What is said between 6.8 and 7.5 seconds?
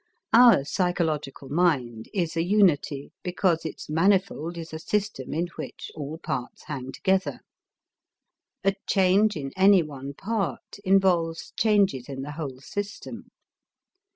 together.